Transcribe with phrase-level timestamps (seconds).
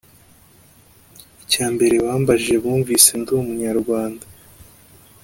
[1.43, 4.23] “icya mbere bambajije bumvise ndi Umunyarwanda